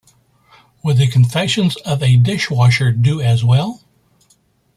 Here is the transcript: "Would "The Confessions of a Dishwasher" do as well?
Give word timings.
"Would 0.83 0.97
"The 0.97 1.05
Confessions 1.07 1.75
of 1.85 2.01
a 2.01 2.17
Dishwasher" 2.17 2.91
do 2.91 3.21
as 3.21 3.43
well? 3.43 3.83